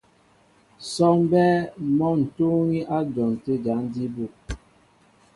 Sɔ́ɔŋ 0.91 1.15
mbɛ́ɛ́ 1.25 1.65
mɔ́ 1.97 2.13
ń 2.17 2.21
túúŋí 2.35 2.79
á 2.95 2.97
dyɔn 3.13 3.31
tə̂ 3.43 3.53
jǎn 3.63 3.81
jí 3.93 4.03
bú. 4.15 4.25